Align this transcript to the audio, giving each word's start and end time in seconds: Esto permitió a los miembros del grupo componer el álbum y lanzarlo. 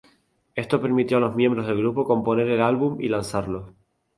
Esto 0.55 0.81
permitió 0.81 1.17
a 1.17 1.19
los 1.19 1.35
miembros 1.35 1.67
del 1.67 1.77
grupo 1.77 2.05
componer 2.05 2.49
el 2.49 2.59
álbum 2.63 2.99
y 2.99 3.07
lanzarlo. 3.07 3.75